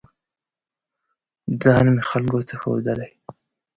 [1.61, 3.11] ځان مې خلکو ته ښودلی